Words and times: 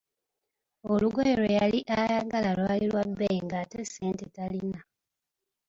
Olugoye 0.91 1.31
lwe 1.39 1.49
yali 1.59 1.79
ayagala 1.99 2.49
lwali 2.57 2.85
lwa 2.91 3.03
bbeeyi 3.09 3.39
nga 3.45 3.57
ate 3.63 3.79
ssente 3.89 4.25
talina. 4.35 4.79